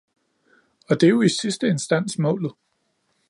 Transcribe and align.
Og 0.89 0.95
det 1.01 1.03
er 1.03 1.09
jo 1.09 1.21
i 1.21 1.29
sidste 1.39 1.67
instans 1.67 2.19
målet. 2.19 2.53